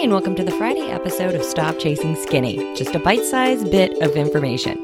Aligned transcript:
and 0.00 0.12
welcome 0.12 0.34
to 0.34 0.42
the 0.42 0.50
Friday 0.52 0.90
episode 0.90 1.34
of 1.34 1.44
Stop 1.44 1.78
Chasing 1.78 2.16
Skinny, 2.16 2.74
just 2.74 2.94
a 2.94 2.98
bite 2.98 3.22
sized 3.22 3.70
bit 3.70 4.00
of 4.00 4.16
information. 4.16 4.82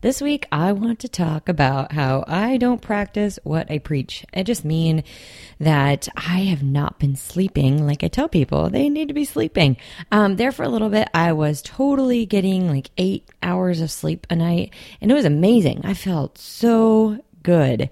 This 0.00 0.22
week, 0.22 0.46
I 0.52 0.70
want 0.70 1.00
to 1.00 1.08
talk 1.08 1.48
about 1.48 1.90
how 1.90 2.22
I 2.28 2.56
don't 2.58 2.80
practice 2.80 3.40
what 3.42 3.68
I 3.68 3.78
preach. 3.78 4.24
I 4.32 4.44
just 4.44 4.64
mean 4.64 5.02
that 5.58 6.06
I 6.16 6.44
have 6.44 6.62
not 6.62 7.00
been 7.00 7.16
sleeping 7.16 7.84
like 7.84 8.04
I 8.04 8.08
tell 8.08 8.28
people 8.28 8.70
they 8.70 8.88
need 8.88 9.08
to 9.08 9.14
be 9.14 9.24
sleeping. 9.24 9.76
Um, 10.12 10.36
there 10.36 10.52
for 10.52 10.62
a 10.62 10.68
little 10.68 10.88
bit, 10.88 11.08
I 11.12 11.32
was 11.32 11.60
totally 11.60 12.24
getting 12.24 12.68
like 12.68 12.92
eight 12.96 13.28
hours 13.42 13.80
of 13.80 13.90
sleep 13.90 14.24
a 14.30 14.36
night, 14.36 14.72
and 15.00 15.10
it 15.10 15.14
was 15.14 15.24
amazing. 15.24 15.80
I 15.82 15.94
felt 15.94 16.38
so 16.38 17.18
good. 17.42 17.90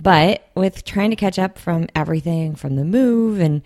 But 0.00 0.48
with 0.54 0.86
trying 0.86 1.10
to 1.10 1.16
catch 1.16 1.38
up 1.38 1.58
from 1.58 1.86
everything 1.94 2.54
from 2.54 2.76
the 2.76 2.84
move 2.86 3.40
and 3.40 3.60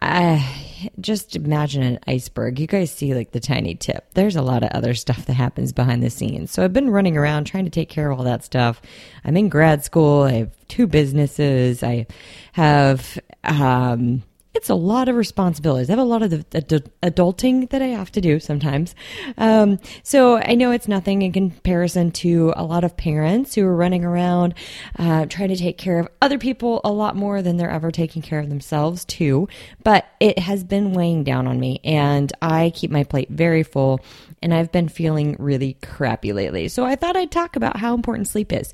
I 0.00 0.90
just 1.00 1.36
imagine 1.36 1.82
an 1.82 1.98
iceberg. 2.06 2.58
You 2.58 2.66
guys 2.66 2.90
see 2.90 3.14
like 3.14 3.32
the 3.32 3.40
tiny 3.40 3.74
tip. 3.74 4.06
There's 4.14 4.36
a 4.36 4.42
lot 4.42 4.62
of 4.62 4.70
other 4.70 4.94
stuff 4.94 5.26
that 5.26 5.34
happens 5.34 5.72
behind 5.72 6.02
the 6.02 6.10
scenes. 6.10 6.50
So 6.50 6.62
I've 6.62 6.72
been 6.72 6.90
running 6.90 7.16
around 7.16 7.44
trying 7.44 7.64
to 7.64 7.70
take 7.70 7.88
care 7.88 8.10
of 8.10 8.18
all 8.18 8.24
that 8.24 8.44
stuff. 8.44 8.80
I'm 9.24 9.36
in 9.36 9.48
grad 9.48 9.84
school. 9.84 10.22
I 10.22 10.32
have 10.32 10.50
two 10.68 10.86
businesses. 10.86 11.82
I 11.82 12.06
have 12.52 13.18
um, 13.44 14.22
it's 14.56 14.70
a 14.70 14.74
lot 14.74 15.08
of 15.08 15.16
responsibilities. 15.16 15.90
I 15.90 15.92
have 15.92 15.98
a 15.98 16.04
lot 16.04 16.22
of 16.22 16.30
the, 16.30 16.90
adulting 17.02 17.68
that 17.70 17.82
I 17.82 17.88
have 17.88 18.10
to 18.12 18.20
do 18.20 18.40
sometimes. 18.40 18.94
Um, 19.36 19.78
so 20.02 20.38
I 20.38 20.54
know 20.54 20.70
it's 20.70 20.88
nothing 20.88 21.22
in 21.22 21.32
comparison 21.32 22.10
to 22.12 22.52
a 22.56 22.64
lot 22.64 22.82
of 22.82 22.96
parents 22.96 23.54
who 23.54 23.66
are 23.66 23.76
running 23.76 24.04
around 24.04 24.54
uh, 24.98 25.26
trying 25.26 25.48
to 25.48 25.56
take 25.56 25.78
care 25.78 25.98
of 25.98 26.08
other 26.22 26.38
people 26.38 26.80
a 26.84 26.90
lot 26.90 27.16
more 27.16 27.42
than 27.42 27.58
they're 27.58 27.70
ever 27.70 27.90
taking 27.90 28.22
care 28.22 28.40
of 28.40 28.48
themselves, 28.48 29.04
too. 29.04 29.48
But 29.84 30.06
it 30.20 30.38
has 30.38 30.64
been 30.64 30.92
weighing 30.94 31.22
down 31.22 31.46
on 31.46 31.60
me, 31.60 31.80
and 31.84 32.32
I 32.40 32.72
keep 32.74 32.90
my 32.90 33.04
plate 33.04 33.28
very 33.30 33.62
full 33.62 34.00
and 34.42 34.54
I've 34.54 34.70
been 34.70 34.88
feeling 34.88 35.34
really 35.38 35.76
crappy 35.82 36.32
lately. 36.32 36.68
So 36.68 36.84
I 36.84 36.94
thought 36.94 37.16
I'd 37.16 37.30
talk 37.30 37.56
about 37.56 37.78
how 37.78 37.94
important 37.94 38.28
sleep 38.28 38.52
is. 38.52 38.72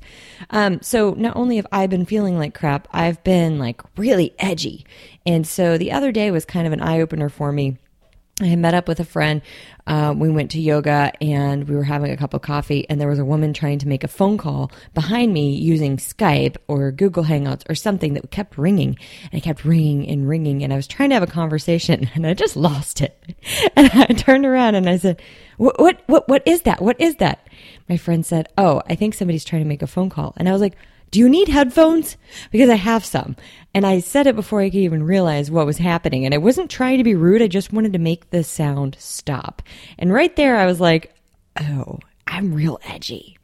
Um, 0.49 0.81
so 0.81 1.11
not 1.11 1.35
only 1.35 1.55
have 1.55 1.67
I 1.71 1.87
been 1.87 2.05
feeling 2.05 2.37
like 2.37 2.53
crap, 2.53 2.87
I've 2.91 3.23
been 3.23 3.57
like 3.59 3.81
really 3.97 4.35
edgy. 4.39 4.85
And 5.25 5.47
so 5.47 5.72
the 5.77 5.91
other 5.91 6.11
day 6.11 6.31
was 6.31 6.45
kind 6.45 6.67
of 6.67 6.73
an 6.73 6.81
eye 6.81 7.01
opener 7.01 7.29
for 7.29 7.51
me. 7.51 7.77
I 8.41 8.45
had 8.45 8.57
met 8.59 8.73
up 8.73 8.87
with 8.87 8.99
a 8.99 9.05
friend. 9.05 9.43
Uh, 9.85 10.15
we 10.17 10.27
went 10.31 10.51
to 10.51 10.59
yoga 10.59 11.11
and 11.21 11.69
we 11.69 11.75
were 11.75 11.83
having 11.83 12.11
a 12.11 12.17
cup 12.17 12.33
of 12.33 12.41
coffee, 12.41 12.89
and 12.89 12.99
there 12.99 13.07
was 13.07 13.19
a 13.19 13.25
woman 13.25 13.53
trying 13.53 13.77
to 13.79 13.87
make 13.87 14.03
a 14.03 14.07
phone 14.07 14.39
call 14.39 14.71
behind 14.95 15.31
me 15.31 15.55
using 15.55 15.97
Skype 15.97 16.57
or 16.67 16.91
Google 16.91 17.25
Hangouts 17.25 17.61
or 17.69 17.75
something 17.75 18.15
that 18.15 18.31
kept 18.31 18.57
ringing. 18.57 18.97
And 19.31 19.39
it 19.39 19.43
kept 19.43 19.63
ringing 19.63 20.09
and 20.09 20.27
ringing. 20.27 20.63
And 20.63 20.73
I 20.73 20.77
was 20.77 20.87
trying 20.87 21.09
to 21.09 21.15
have 21.15 21.23
a 21.23 21.27
conversation 21.27 22.09
and 22.15 22.25
I 22.25 22.33
just 22.33 22.55
lost 22.55 23.01
it. 23.01 23.17
And 23.75 23.89
I 23.93 24.05
turned 24.07 24.45
around 24.45 24.75
and 24.75 24.89
I 24.89 24.97
said, 24.97 25.21
what, 25.57 25.79
what, 25.79 26.01
what, 26.07 26.27
what 26.27 26.47
is 26.47 26.61
that? 26.61 26.81
What 26.81 26.99
is 26.99 27.17
that? 27.17 27.47
My 27.87 27.97
friend 27.97 28.25
said, 28.25 28.49
Oh, 28.57 28.81
I 28.87 28.95
think 28.95 29.13
somebody's 29.13 29.45
trying 29.45 29.63
to 29.63 29.67
make 29.67 29.81
a 29.81 29.87
phone 29.87 30.09
call. 30.09 30.33
And 30.37 30.47
I 30.47 30.51
was 30.51 30.61
like, 30.61 30.75
do 31.13 31.19
you 31.19 31.29
need 31.29 31.47
headphones? 31.47 32.17
Because 32.49 32.71
I 32.71 32.75
have 32.75 33.05
some. 33.05 33.35
And 33.75 33.85
I 33.85 33.99
said 33.99 34.25
it 34.25 34.35
before 34.35 34.61
I 34.61 34.71
could 34.71 34.79
even 34.79 35.03
realize 35.03 35.51
what 35.51 35.67
was 35.67 35.77
happening. 35.77 36.25
And 36.25 36.33
I 36.33 36.39
wasn't 36.39 36.71
trying 36.71 36.97
to 36.97 37.03
be 37.03 37.13
rude. 37.13 37.43
I 37.43 37.47
just 37.47 37.71
wanted 37.71 37.93
to 37.93 37.99
make 37.99 38.31
the 38.31 38.43
sound 38.43 38.97
stop. 38.99 39.61
And 39.99 40.11
right 40.11 40.35
there, 40.35 40.57
I 40.57 40.65
was 40.65 40.79
like, 40.79 41.13
oh, 41.61 41.99
I'm 42.25 42.51
real 42.51 42.79
edgy. 42.83 43.37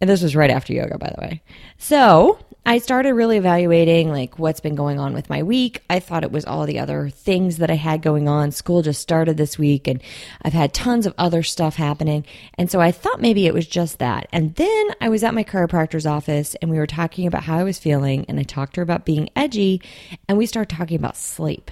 And 0.00 0.10
this 0.10 0.22
was 0.22 0.34
right 0.34 0.50
after 0.50 0.72
yoga, 0.72 0.98
by 0.98 1.14
the 1.14 1.22
way. 1.22 1.42
So 1.76 2.40
I 2.68 2.76
started 2.76 3.14
really 3.14 3.38
evaluating 3.38 4.12
like 4.12 4.38
what's 4.38 4.60
been 4.60 4.74
going 4.74 5.00
on 5.00 5.14
with 5.14 5.30
my 5.30 5.42
week. 5.42 5.82
I 5.88 6.00
thought 6.00 6.22
it 6.22 6.30
was 6.30 6.44
all 6.44 6.66
the 6.66 6.80
other 6.80 7.08
things 7.08 7.56
that 7.56 7.70
I 7.70 7.76
had 7.76 8.02
going 8.02 8.28
on. 8.28 8.50
School 8.50 8.82
just 8.82 9.00
started 9.00 9.38
this 9.38 9.58
week 9.58 9.88
and 9.88 10.02
I've 10.42 10.52
had 10.52 10.74
tons 10.74 11.06
of 11.06 11.14
other 11.16 11.42
stuff 11.42 11.76
happening. 11.76 12.26
And 12.58 12.70
so 12.70 12.78
I 12.78 12.92
thought 12.92 13.22
maybe 13.22 13.46
it 13.46 13.54
was 13.54 13.66
just 13.66 14.00
that. 14.00 14.28
And 14.34 14.54
then 14.56 14.88
I 15.00 15.08
was 15.08 15.24
at 15.24 15.32
my 15.32 15.44
chiropractor's 15.44 16.04
office 16.04 16.56
and 16.56 16.70
we 16.70 16.76
were 16.76 16.86
talking 16.86 17.26
about 17.26 17.44
how 17.44 17.56
I 17.56 17.64
was 17.64 17.78
feeling 17.78 18.26
and 18.28 18.38
I 18.38 18.42
talked 18.42 18.74
to 18.74 18.80
her 18.80 18.82
about 18.82 19.06
being 19.06 19.30
edgy 19.34 19.80
and 20.28 20.36
we 20.36 20.44
started 20.44 20.76
talking 20.76 20.98
about 20.98 21.16
sleep. 21.16 21.70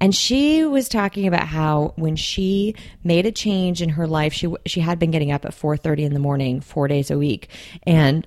And 0.00 0.14
she 0.14 0.64
was 0.64 0.88
talking 0.88 1.26
about 1.26 1.48
how 1.48 1.92
when 1.96 2.14
she 2.14 2.76
made 3.02 3.26
a 3.26 3.32
change 3.32 3.82
in 3.82 3.88
her 3.88 4.06
life, 4.06 4.32
she 4.32 4.54
she 4.64 4.78
had 4.78 5.00
been 5.00 5.10
getting 5.10 5.32
up 5.32 5.44
at 5.44 5.50
4:30 5.50 6.04
in 6.04 6.14
the 6.14 6.20
morning 6.20 6.60
4 6.60 6.86
days 6.86 7.10
a 7.10 7.18
week 7.18 7.48
and 7.82 8.24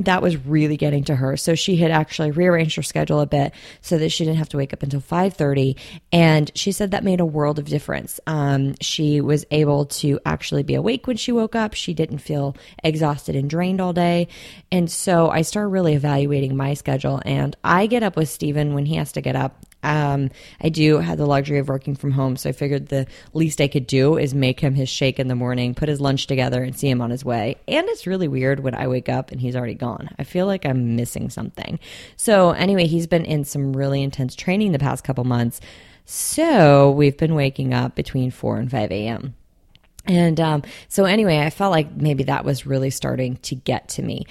that 0.00 0.22
was 0.22 0.36
really 0.46 0.76
getting 0.76 1.04
to 1.04 1.14
her. 1.14 1.36
So 1.36 1.54
she 1.54 1.76
had 1.76 1.90
actually 1.90 2.30
rearranged 2.30 2.76
her 2.76 2.82
schedule 2.82 3.20
a 3.20 3.26
bit 3.26 3.52
so 3.82 3.98
that 3.98 4.08
she 4.08 4.24
didn't 4.24 4.38
have 4.38 4.48
to 4.50 4.56
wake 4.56 4.72
up 4.72 4.82
until 4.82 5.00
5:30 5.00 5.76
and 6.12 6.50
she 6.54 6.72
said 6.72 6.90
that 6.90 7.04
made 7.04 7.20
a 7.20 7.26
world 7.26 7.58
of 7.58 7.66
difference. 7.66 8.18
Um, 8.26 8.74
she 8.80 9.20
was 9.20 9.44
able 9.50 9.86
to 9.86 10.18
actually 10.24 10.62
be 10.62 10.74
awake 10.74 11.06
when 11.06 11.16
she 11.16 11.32
woke 11.32 11.54
up. 11.54 11.74
She 11.74 11.94
didn't 11.94 12.18
feel 12.18 12.56
exhausted 12.82 13.36
and 13.36 13.48
drained 13.48 13.80
all 13.80 13.92
day. 13.92 14.28
And 14.72 14.90
so 14.90 15.30
I 15.30 15.42
started 15.42 15.68
really 15.68 15.94
evaluating 15.94 16.56
my 16.56 16.74
schedule 16.74 17.20
and 17.24 17.56
I 17.62 17.86
get 17.86 18.02
up 18.02 18.16
with 18.16 18.28
Steven 18.28 18.74
when 18.74 18.86
he 18.86 18.96
has 18.96 19.12
to 19.12 19.20
get 19.20 19.36
up 19.36 19.64
um, 19.82 20.30
I 20.60 20.68
do 20.68 20.98
have 20.98 21.18
the 21.18 21.26
luxury 21.26 21.58
of 21.58 21.68
working 21.68 21.94
from 21.94 22.10
home, 22.10 22.36
so 22.36 22.50
I 22.50 22.52
figured 22.52 22.88
the 22.88 23.06
least 23.32 23.60
I 23.60 23.68
could 23.68 23.86
do 23.86 24.18
is 24.18 24.34
make 24.34 24.60
him 24.60 24.74
his 24.74 24.88
shake 24.88 25.18
in 25.18 25.28
the 25.28 25.34
morning, 25.34 25.74
put 25.74 25.88
his 25.88 26.00
lunch 26.00 26.26
together, 26.26 26.62
and 26.62 26.76
see 26.76 26.88
him 26.88 27.00
on 27.00 27.10
his 27.10 27.24
way. 27.24 27.56
And 27.66 27.88
it's 27.88 28.06
really 28.06 28.28
weird 28.28 28.60
when 28.60 28.74
I 28.74 28.88
wake 28.88 29.08
up 29.08 29.30
and 29.30 29.40
he's 29.40 29.56
already 29.56 29.74
gone. 29.74 30.10
I 30.18 30.24
feel 30.24 30.46
like 30.46 30.66
I'm 30.66 30.96
missing 30.96 31.30
something. 31.30 31.78
So, 32.16 32.50
anyway, 32.50 32.86
he's 32.86 33.06
been 33.06 33.24
in 33.24 33.44
some 33.44 33.72
really 33.74 34.02
intense 34.02 34.34
training 34.34 34.72
the 34.72 34.78
past 34.78 35.04
couple 35.04 35.24
months. 35.24 35.60
So, 36.04 36.90
we've 36.90 37.16
been 37.16 37.34
waking 37.34 37.72
up 37.72 37.94
between 37.94 38.30
4 38.30 38.58
and 38.58 38.70
5 38.70 38.90
a.m. 38.90 39.34
And 40.06 40.40
um, 40.40 40.62
so, 40.88 41.04
anyway, 41.04 41.38
I 41.38 41.50
felt 41.50 41.70
like 41.70 41.94
maybe 41.94 42.24
that 42.24 42.44
was 42.44 42.66
really 42.66 42.90
starting 42.90 43.36
to 43.38 43.54
get 43.54 43.88
to 43.90 44.02
me. 44.02 44.26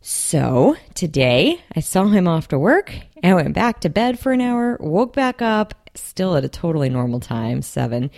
So 0.00 0.76
today 0.94 1.60
I 1.74 1.80
saw 1.80 2.06
him 2.06 2.28
off 2.28 2.48
to 2.48 2.58
work 2.58 2.94
and 3.22 3.36
went 3.36 3.54
back 3.54 3.80
to 3.80 3.88
bed 3.88 4.18
for 4.18 4.32
an 4.32 4.40
hour, 4.40 4.76
woke 4.80 5.12
back 5.12 5.42
up, 5.42 5.74
still 5.94 6.36
at 6.36 6.44
a 6.44 6.48
totally 6.48 6.88
normal 6.88 7.20
time, 7.20 7.62
seven, 7.62 8.10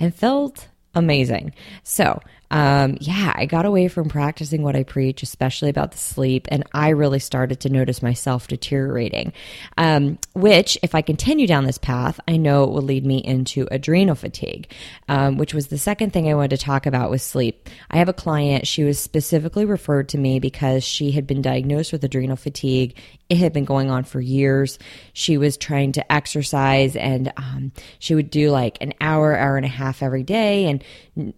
and 0.00 0.14
felt 0.14 0.68
amazing. 0.94 1.52
So 1.84 2.20
um, 2.50 2.96
yeah, 3.00 3.32
I 3.34 3.46
got 3.46 3.66
away 3.66 3.88
from 3.88 4.08
practicing 4.08 4.62
what 4.62 4.76
I 4.76 4.84
preach, 4.84 5.22
especially 5.22 5.68
about 5.68 5.92
the 5.92 5.98
sleep, 5.98 6.46
and 6.50 6.64
I 6.72 6.90
really 6.90 7.18
started 7.18 7.60
to 7.60 7.68
notice 7.68 8.02
myself 8.02 8.46
deteriorating. 8.46 9.32
Um, 9.76 10.18
which, 10.34 10.78
if 10.82 10.94
I 10.94 11.02
continue 11.02 11.46
down 11.46 11.64
this 11.64 11.78
path, 11.78 12.20
I 12.28 12.36
know 12.36 12.64
it 12.64 12.70
will 12.70 12.82
lead 12.82 13.04
me 13.04 13.18
into 13.18 13.66
adrenal 13.70 14.14
fatigue, 14.14 14.70
um, 15.08 15.38
which 15.38 15.54
was 15.54 15.68
the 15.68 15.78
second 15.78 16.12
thing 16.12 16.30
I 16.30 16.34
wanted 16.34 16.58
to 16.58 16.64
talk 16.64 16.86
about 16.86 17.10
with 17.10 17.22
sleep. 17.22 17.68
I 17.90 17.98
have 17.98 18.08
a 18.08 18.12
client, 18.12 18.66
she 18.66 18.84
was 18.84 18.98
specifically 18.98 19.64
referred 19.64 20.08
to 20.10 20.18
me 20.18 20.38
because 20.38 20.84
she 20.84 21.10
had 21.10 21.26
been 21.26 21.42
diagnosed 21.42 21.92
with 21.92 22.04
adrenal 22.04 22.36
fatigue. 22.36 22.96
It 23.28 23.38
had 23.38 23.52
been 23.52 23.64
going 23.64 23.90
on 23.90 24.04
for 24.04 24.20
years. 24.20 24.78
She 25.12 25.36
was 25.36 25.56
trying 25.56 25.92
to 25.92 26.12
exercise, 26.12 26.94
and 26.94 27.32
um, 27.36 27.72
she 27.98 28.14
would 28.14 28.30
do 28.30 28.50
like 28.50 28.78
an 28.80 28.94
hour, 29.00 29.36
hour 29.36 29.56
and 29.56 29.66
a 29.66 29.68
half 29.68 30.02
every 30.02 30.22
day, 30.22 30.66
and 30.66 30.84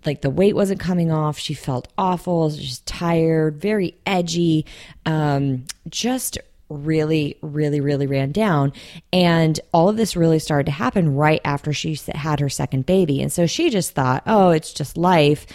like 0.04 0.20
the 0.20 0.30
weight 0.30 0.54
wasn't 0.54 0.80
coming 0.80 0.97
coming 0.98 1.12
off. 1.12 1.38
She 1.38 1.54
felt 1.54 1.86
awful, 1.97 2.50
just 2.50 2.84
tired, 2.84 3.60
very 3.60 3.94
edgy, 4.04 4.66
um, 5.06 5.64
just 5.88 6.38
really, 6.68 7.38
really, 7.40 7.80
really 7.80 8.06
ran 8.06 8.32
down. 8.32 8.72
And 9.12 9.58
all 9.72 9.88
of 9.88 9.96
this 9.96 10.16
really 10.16 10.38
started 10.38 10.66
to 10.66 10.72
happen 10.72 11.14
right 11.14 11.40
after 11.44 11.72
she 11.72 11.98
had 12.14 12.40
her 12.40 12.48
second 12.48 12.86
baby. 12.86 13.22
And 13.22 13.32
so 13.32 13.46
she 13.46 13.70
just 13.70 13.92
thought, 13.92 14.22
oh, 14.26 14.50
it's 14.50 14.72
just 14.72 14.96
life 14.96 15.46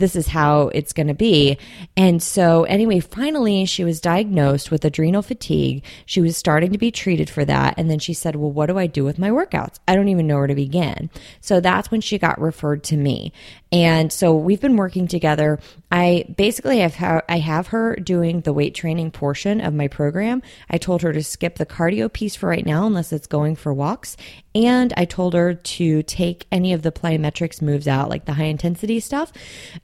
this 0.00 0.16
is 0.16 0.26
how 0.28 0.68
it's 0.68 0.92
going 0.92 1.06
to 1.06 1.14
be. 1.14 1.58
And 1.96 2.22
so, 2.22 2.64
anyway, 2.64 2.98
finally, 3.00 3.64
she 3.66 3.84
was 3.84 4.00
diagnosed 4.00 4.70
with 4.70 4.84
adrenal 4.84 5.22
fatigue. 5.22 5.84
She 6.06 6.20
was 6.20 6.36
starting 6.36 6.72
to 6.72 6.78
be 6.78 6.90
treated 6.90 7.30
for 7.30 7.44
that. 7.44 7.74
And 7.76 7.88
then 7.88 8.00
she 8.00 8.14
said, 8.14 8.34
Well, 8.34 8.50
what 8.50 8.66
do 8.66 8.78
I 8.78 8.86
do 8.86 9.04
with 9.04 9.18
my 9.18 9.30
workouts? 9.30 9.76
I 9.86 9.94
don't 9.94 10.08
even 10.08 10.26
know 10.26 10.36
where 10.36 10.48
to 10.48 10.54
begin. 10.54 11.10
So 11.40 11.60
that's 11.60 11.90
when 11.90 12.00
she 12.00 12.18
got 12.18 12.40
referred 12.40 12.82
to 12.84 12.96
me. 12.96 13.32
And 13.70 14.12
so 14.12 14.34
we've 14.34 14.60
been 14.60 14.76
working 14.76 15.06
together. 15.06 15.60
I 15.92 16.24
basically 16.36 16.80
have 16.80 16.96
ha- 16.96 17.22
I 17.28 17.38
have 17.38 17.68
her 17.68 17.94
doing 17.96 18.40
the 18.40 18.52
weight 18.52 18.74
training 18.74 19.12
portion 19.12 19.60
of 19.60 19.74
my 19.74 19.86
program. 19.86 20.42
I 20.68 20.78
told 20.78 21.02
her 21.02 21.12
to 21.12 21.22
skip 21.22 21.56
the 21.56 21.66
cardio 21.66 22.12
piece 22.12 22.36
for 22.36 22.48
right 22.48 22.66
now 22.66 22.86
unless 22.86 23.12
it's 23.12 23.26
going 23.26 23.56
for 23.56 23.72
walks 23.72 24.16
and 24.54 24.92
I 24.96 25.04
told 25.04 25.34
her 25.34 25.54
to 25.54 26.02
take 26.02 26.46
any 26.50 26.72
of 26.72 26.82
the 26.82 26.92
plyometrics 26.92 27.62
moves 27.62 27.86
out, 27.86 28.08
like 28.08 28.24
the 28.24 28.34
high 28.34 28.44
intensity 28.44 29.00
stuff. 29.00 29.32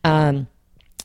Um, 0.04 0.48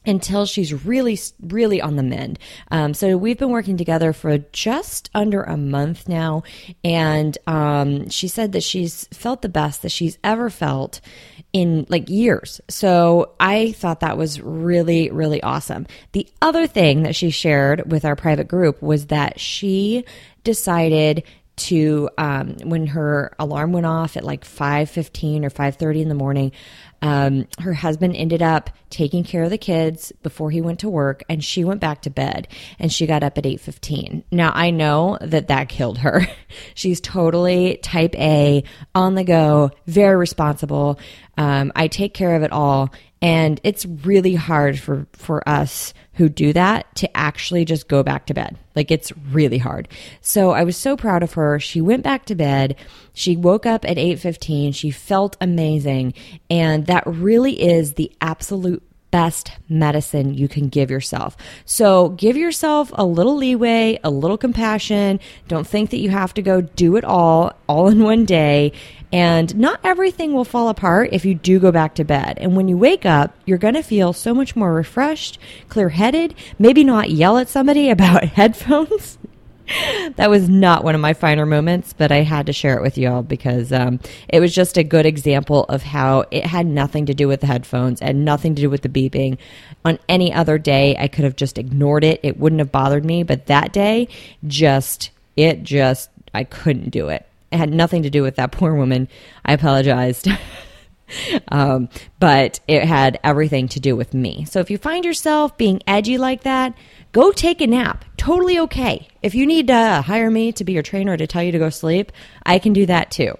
until 0.06 0.48
she's 0.48 0.84
really, 0.84 1.20
really 1.42 1.80
on 1.80 1.96
the 1.96 2.02
mend. 2.02 2.40
Um, 2.72 2.94
so 2.96 3.18
we've 3.18 3.38
been 3.38 3.52
working 3.52 3.78
together 3.78 4.14
for 4.14 4.40
just 4.52 5.12
under 5.14 5.44
a 5.44 5.58
month 5.58 6.10
now, 6.10 6.42
and 6.84 7.38
um, 7.46 8.10
she 8.10 8.28
said 8.28 8.52
that 8.54 8.64
she's 8.64 9.06
felt 9.14 9.44
the 9.44 9.50
best 9.50 9.84
that 9.84 9.92
she's 9.92 10.18
ever 10.24 10.50
felt 10.50 11.02
in 11.54 11.86
like 11.90 12.10
years. 12.10 12.62
So 12.70 13.34
I 13.40 13.74
thought 13.74 14.00
that 14.02 14.18
was 14.18 14.40
really, 14.42 15.10
really 15.10 15.44
awesome. 15.44 15.86
The 16.14 16.28
other 16.42 16.68
thing 16.68 17.04
that 17.04 17.16
she 17.16 17.30
shared 17.30 17.92
with 17.92 18.06
our 18.06 18.16
private 18.16 18.48
group 18.48 18.82
was 18.82 19.08
that 19.08 19.40
she 19.40 20.06
decided 20.44 21.24
to 21.58 22.10
um, 22.18 22.56
when 22.64 22.88
her 22.88 23.36
alarm 23.38 23.74
went 23.74 23.86
off 23.86 24.18
at 24.18 24.24
like 24.24 24.44
5.15 24.44 25.44
or 25.44 25.50
5.30 25.50 26.02
in 26.02 26.10
the 26.10 26.16
morning 26.16 26.52
um, 27.02 27.48
her 27.60 27.74
husband 27.74 28.16
ended 28.16 28.42
up 28.42 28.70
taking 28.90 29.24
care 29.24 29.44
of 29.44 29.50
the 29.50 29.58
kids 29.58 30.12
before 30.22 30.52
he 30.52 30.62
went 30.62 30.80
to 30.80 30.90
work 30.90 31.24
and 31.30 31.44
she 31.44 31.64
went 31.64 31.80
back 31.80 32.02
to 32.02 32.10
bed 32.10 32.48
and 32.78 32.92
she 32.92 33.08
got 33.08 33.24
up 33.24 33.38
at 33.38 33.44
8.15 33.44 34.24
now 34.32 34.52
i 34.54 34.70
know 34.70 35.18
that 35.22 35.48
that 35.48 35.70
killed 35.70 36.00
her 36.00 36.28
she's 36.74 37.00
totally 37.02 37.78
type 37.78 38.16
a 38.16 38.64
on 38.94 39.16
the 39.16 39.24
go 39.24 39.72
very 39.88 40.16
responsible 40.16 41.00
um, 41.38 41.72
i 41.76 41.88
take 41.88 42.14
care 42.14 42.36
of 42.36 42.44
it 42.44 42.52
all 42.52 42.92
and 43.22 43.62
it's 43.64 43.86
really 43.86 44.34
hard 44.34 44.80
for, 44.80 45.06
for 45.14 45.48
us 45.48 45.94
who 46.14 46.28
do 46.28 46.54
that 46.54 46.94
to 46.96 47.18
actually 47.18 47.66
just 47.66 47.88
go 47.88 48.04
back 48.04 48.26
to 48.26 48.34
bed. 48.34 48.58
Like 48.76 48.92
it's 48.92 49.16
really 49.32 49.60
hard. 49.60 49.88
So 50.22 50.52
I 50.52 50.64
was 50.64 50.76
so 50.76 50.98
proud 50.98 51.24
of 51.24 51.34
her. 51.34 51.60
She 51.60 51.82
went 51.82 52.04
back 52.04 52.26
to 52.26 52.36
bed. 52.36 52.76
She 53.14 53.38
woke 53.38 53.66
up 53.66 53.86
at 53.86 53.98
8:15. 53.98 54.74
She 54.74 54.92
felt 54.92 55.38
amazing, 55.40 56.14
and 56.50 56.86
that 56.92 57.08
really 57.08 57.62
is 57.62 57.94
the 57.94 58.12
absolute 58.20 58.84
best 59.12 59.54
medicine 59.70 60.34
you 60.34 60.50
can 60.50 60.68
give 60.68 60.92
yourself. 60.92 61.38
So 61.64 62.10
give 62.10 62.36
yourself 62.36 62.92
a 62.96 63.06
little 63.06 63.38
leeway, 63.38 63.98
a 64.04 64.10
little 64.10 64.38
compassion. 64.38 65.22
Don't 65.48 65.66
think 65.66 65.92
that 65.92 66.00
you 66.00 66.10
have 66.10 66.34
to 66.34 66.42
go 66.42 66.60
do 66.60 66.98
it 66.98 67.06
all, 67.06 67.54
all 67.68 67.88
in 67.88 68.04
one 68.04 68.26
day. 68.26 68.74
And 69.14 69.56
not 69.58 69.80
everything 69.86 70.34
will 70.34 70.44
fall 70.44 70.68
apart 70.68 71.10
if 71.14 71.24
you 71.24 71.34
do 71.34 71.60
go 71.60 71.72
back 71.72 71.96
to 71.96 72.04
bed. 72.04 72.38
And 72.42 72.58
when 72.58 72.68
you 72.68 72.78
wake 72.78 73.06
up, 73.06 73.34
you're 73.46 73.58
going 73.58 73.76
to 73.76 73.84
feel 73.84 74.12
so 74.12 74.34
much 74.34 74.54
more 74.54 74.74
refreshed, 74.74 75.40
clear 75.70 75.90
headed, 75.90 76.36
maybe 76.60 76.84
not 76.84 77.10
yell 77.10 77.38
at 77.38 77.48
somebody 77.48 77.90
about 77.96 78.26
headphones 78.26 79.18
that 80.16 80.30
was 80.30 80.50
not 80.50 80.84
one 80.84 80.96
of 80.96 81.02
my 81.02 81.14
finer 81.14 81.46
moments, 81.46 81.94
but 81.94 82.12
I 82.12 82.22
had 82.22 82.46
to 82.48 82.54
share 82.54 82.78
it 82.78 82.82
with 82.82 82.98
you 82.98 83.10
all 83.10 83.24
because 83.24 83.72
um, 83.72 84.00
it 84.30 84.40
was 84.40 84.54
just 84.54 84.78
a 84.78 84.84
good 84.84 85.06
example 85.06 85.66
of 85.66 85.84
how 85.84 86.26
it 86.32 86.46
had 86.46 86.66
nothing 86.66 87.06
to 87.08 87.14
do 87.14 87.28
with 87.28 87.42
the 87.42 87.48
headphones 87.48 88.02
and 88.02 88.26
nothing 88.26 88.56
to 88.56 88.62
do 88.62 88.70
with 88.70 88.82
the 88.82 88.90
beeping. 88.90 89.38
On 89.86 90.00
any 90.08 90.34
other 90.34 90.58
day, 90.58 90.96
I 90.98 91.08
could 91.08 91.24
have 91.24 91.36
just 91.36 91.58
ignored 91.58 92.04
it. 92.04 92.20
It 92.24 92.40
wouldn't 92.40 92.60
have 92.60 92.72
bothered 92.72 93.06
me. 93.06 93.24
But 93.24 93.48
that 93.48 93.74
day, 93.74 94.08
just, 94.48 95.12
it 95.36 95.64
just, 95.64 96.10
I 96.34 96.44
couldn't 96.44 96.90
do 96.90 97.10
it. 97.10 97.26
It 97.52 97.58
had 97.58 97.74
nothing 97.74 98.04
to 98.04 98.10
do 98.10 98.24
with 98.24 98.36
that 98.36 98.52
poor 98.52 98.74
woman. 98.74 99.08
I 99.46 99.54
apologized. 99.54 100.28
um, 101.50 101.90
but 102.20 102.60
it 102.68 102.84
had 102.84 103.20
everything 103.24 103.68
to 103.70 103.80
do 103.80 103.96
with 103.96 104.14
me. 104.14 104.46
So 104.46 104.60
if 104.60 104.70
you 104.70 104.78
find 104.78 105.06
yourself 105.06 105.58
being 105.58 105.82
edgy 105.88 106.18
like 106.18 106.44
that, 106.44 106.74
go 107.12 107.32
take 107.32 107.62
a 107.62 107.68
nap. 107.68 108.06
Totally 108.18 108.60
okay. 108.60 109.08
If 109.22 109.36
you 109.36 109.46
need 109.46 109.68
to 109.68 110.02
hire 110.06 110.32
me 110.32 110.52
to 110.54 110.64
be 110.64 110.74
your 110.74 110.84
trainer 110.84 111.18
to 111.18 111.28
tell 111.28 111.44
you 111.44 111.52
to 111.52 111.60
go 111.60 111.70
sleep, 111.70 112.12
I 112.46 112.60
can 112.60 112.74
do 112.74 112.86
that 112.86 113.12
too. 113.12 113.36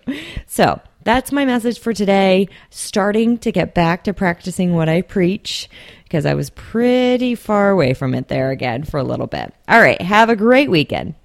So 0.48 0.82
that's 1.04 1.32
my 1.32 1.46
message 1.46 1.80
for 1.80 1.94
today. 1.94 2.48
Starting 2.70 3.38
to 3.40 3.52
get 3.52 3.74
back 3.74 4.04
to 4.04 4.14
practicing 4.14 4.74
what 4.74 4.90
I 4.90 5.02
preach 5.02 5.70
because 6.04 6.26
I 6.26 6.34
was 6.34 6.50
pretty 6.50 7.36
far 7.36 7.70
away 7.70 7.94
from 7.94 8.14
it 8.14 8.28
there 8.28 8.52
again 8.52 8.84
for 8.84 9.00
a 9.00 9.04
little 9.04 9.28
bit. 9.28 9.54
All 9.68 9.80
right. 9.80 10.02
Have 10.02 10.30
a 10.30 10.36
great 10.36 10.70
weekend. 10.70 11.16